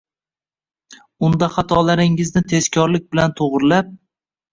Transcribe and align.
unda 1.27 1.49
xatolaringizni 1.57 2.43
tezkorlik 2.53 3.05
bilan 3.13 3.37
to‘g‘rilab 3.41 3.93